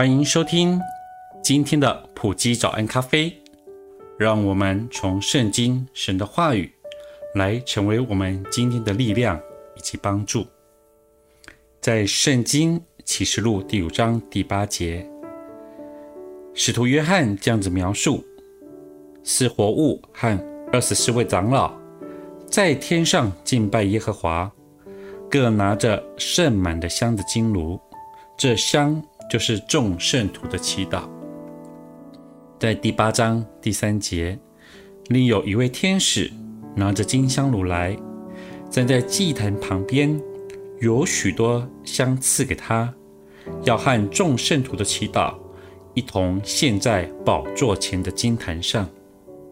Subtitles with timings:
[0.00, 0.80] 欢迎收听
[1.42, 3.30] 今天的普基早安咖啡，
[4.18, 6.72] 让我们从圣经神的话语
[7.34, 9.38] 来成为我们今天的力量
[9.76, 10.46] 以及帮助。
[11.82, 15.06] 在圣经启示录第五章第八节，
[16.54, 18.24] 使徒约翰这样子描述：
[19.22, 20.34] 四活物和
[20.72, 21.74] 二十四位长老
[22.46, 24.50] 在天上敬拜耶和华，
[25.30, 27.78] 各拿着盛满的香的金炉，
[28.38, 29.04] 这香。
[29.30, 31.08] 就是众圣徒的祈祷。
[32.58, 34.36] 在第八章第三节，
[35.06, 36.30] 另有一位天使
[36.74, 37.96] 拿着金香炉来，
[38.68, 40.20] 站在祭坛旁边，
[40.80, 42.92] 有许多香赐给他，
[43.62, 45.34] 要和众圣徒的祈祷
[45.94, 48.88] 一同献在宝座前的金坛上。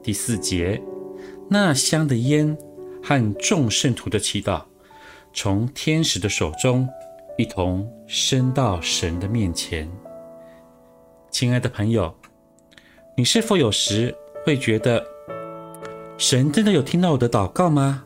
[0.03, 0.83] 第四节，
[1.49, 2.59] 那香的烟
[3.01, 4.65] 和众圣徒的祈祷，
[5.33, 6.89] 从天使的手中。
[7.39, 9.89] 一同升到神的面前。
[11.31, 12.13] 亲爱的朋友，
[13.17, 14.13] 你是否有时
[14.45, 15.07] 会觉得
[16.17, 18.05] 神真的有听到我的祷告吗？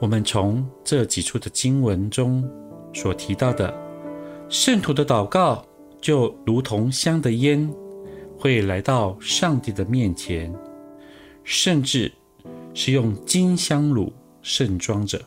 [0.00, 2.42] 我们从这几处的经文中
[2.94, 3.72] 所提到的
[4.48, 5.62] 圣徒的祷告，
[6.00, 7.70] 就如同香的烟，
[8.38, 10.50] 会来到上帝的面前，
[11.44, 12.10] 甚至
[12.72, 15.20] 是用金香炉盛装着。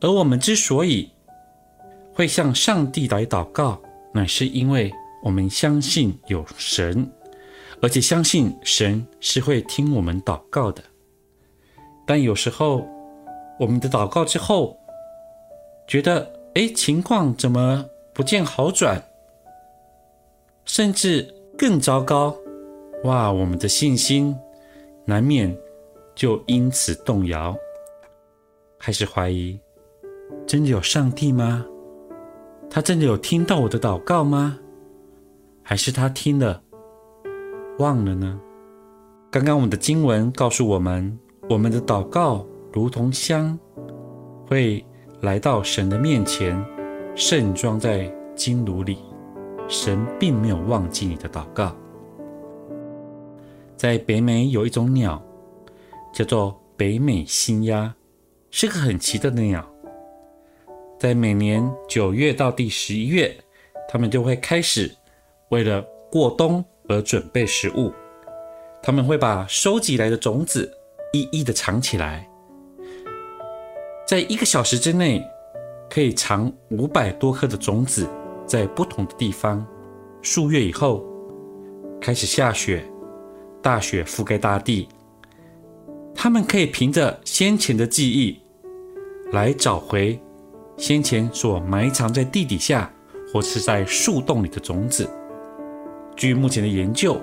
[0.00, 1.10] 而我们之所以
[2.14, 3.80] 会向上帝来祷告，
[4.14, 7.10] 乃是因为我们相信有神，
[7.82, 10.82] 而且相信神是会听我们祷告的。
[12.06, 12.86] 但有时候，
[13.58, 14.78] 我们的祷告之后，
[15.86, 17.84] 觉得哎，情况怎么
[18.14, 19.02] 不见好转，
[20.64, 22.36] 甚至更糟糕，
[23.04, 24.36] 哇，我们的信心
[25.04, 25.56] 难免
[26.14, 27.56] 就因此动摇，
[28.78, 29.58] 开始怀疑。
[30.46, 31.64] 真的有上帝吗？
[32.70, 34.58] 他真的有听到我的祷告吗？
[35.62, 36.62] 还是他听了
[37.78, 38.40] 忘了呢？
[39.30, 41.18] 刚刚我们的经文告诉我们，
[41.50, 43.58] 我们的祷告如同香，
[44.46, 44.84] 会
[45.20, 46.64] 来到神的面前，
[47.14, 48.98] 盛装在金炉里。
[49.68, 51.76] 神并没有忘记你的祷告。
[53.76, 55.22] 在北美有一种鸟，
[56.10, 57.94] 叫做北美新鸦，
[58.50, 59.62] 是个很奇特的鸟。
[60.98, 63.32] 在每年九月到第十一月，
[63.88, 64.92] 他们就会开始
[65.50, 67.92] 为了过冬而准备食物。
[68.82, 70.68] 他们会把收集来的种子
[71.12, 72.28] 一一的藏起来，
[74.08, 75.24] 在一个小时之内
[75.88, 78.08] 可以藏五百多颗的种子
[78.44, 79.64] 在不同的地方。
[80.20, 81.06] 数月以后
[82.00, 82.84] 开始下雪，
[83.62, 84.88] 大雪覆盖大地，
[86.12, 88.40] 他们可以凭着先前的记忆
[89.30, 90.20] 来找回。
[90.78, 92.90] 先前所埋藏在地底下
[93.32, 95.10] 或是在树洞里的种子，
[96.14, 97.20] 据目前的研究，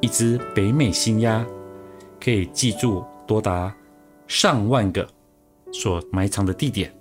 [0.00, 1.46] 一只北美新鸦
[2.20, 3.72] 可以记住多达
[4.26, 5.06] 上万个
[5.72, 6.92] 所埋藏的地点。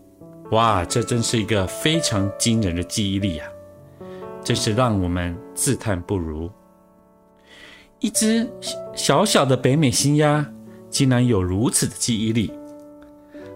[0.52, 3.50] 哇，这真是一个非常惊人的记忆力啊！
[4.44, 6.50] 真是让我们自叹不如。
[8.00, 8.48] 一只
[8.96, 10.46] 小小的北美新鸦
[10.90, 12.54] 竟然有如此的记忆力，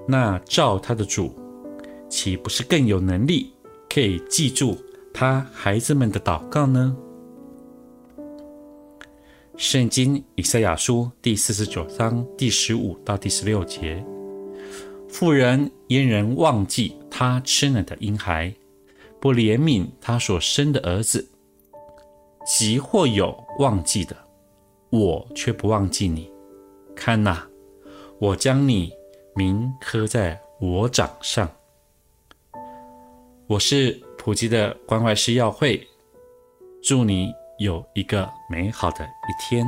[0.07, 1.33] 那照它的主。
[2.11, 3.53] 岂不是更有能力
[3.89, 4.77] 可以记住
[5.13, 6.95] 他孩子们的祷告呢？
[9.55, 14.03] 圣经以赛亚书第四十九章第十五到第十六节：
[15.07, 18.53] 妇人因人忘记她吃奶的婴孩，
[19.21, 21.25] 不怜悯她所生的儿子？
[22.45, 24.15] 即或有忘记的，
[24.89, 26.29] 我却不忘记你。
[26.93, 27.47] 看哪，
[28.19, 28.91] 我将你
[29.33, 31.49] 名刻在我掌上。
[33.51, 35.85] 我是普吉的关怀师耀慧，
[36.81, 39.67] 祝你有一个美好的一天。